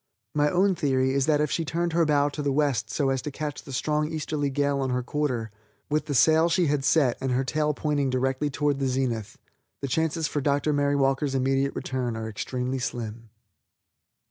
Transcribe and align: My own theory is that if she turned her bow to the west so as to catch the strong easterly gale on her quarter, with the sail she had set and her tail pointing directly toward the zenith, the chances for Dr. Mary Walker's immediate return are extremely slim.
My 0.33 0.49
own 0.49 0.73
theory 0.73 1.13
is 1.13 1.27
that 1.27 1.41
if 1.41 1.51
she 1.51 1.63
turned 1.63 1.93
her 1.93 2.05
bow 2.05 2.29
to 2.29 2.41
the 2.41 2.51
west 2.51 2.89
so 2.89 3.11
as 3.11 3.21
to 3.21 3.29
catch 3.29 3.61
the 3.61 3.71
strong 3.71 4.11
easterly 4.11 4.49
gale 4.49 4.79
on 4.81 4.89
her 4.89 5.03
quarter, 5.03 5.51
with 5.91 6.07
the 6.07 6.15
sail 6.15 6.49
she 6.49 6.65
had 6.65 6.83
set 6.83 7.19
and 7.21 7.33
her 7.33 7.43
tail 7.43 7.75
pointing 7.75 8.09
directly 8.09 8.49
toward 8.49 8.79
the 8.79 8.87
zenith, 8.87 9.37
the 9.79 9.87
chances 9.87 10.27
for 10.27 10.41
Dr. 10.41 10.73
Mary 10.73 10.95
Walker's 10.95 11.35
immediate 11.35 11.75
return 11.75 12.17
are 12.17 12.27
extremely 12.27 12.79
slim. 12.79 13.29